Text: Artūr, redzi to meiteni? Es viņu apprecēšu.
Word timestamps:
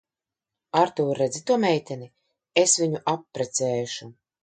Artūr, 0.83 1.11
redzi 1.19 1.43
to 1.51 1.59
meiteni? 1.67 2.09
Es 2.65 2.77
viņu 2.85 3.07
apprecēšu. 3.17 4.15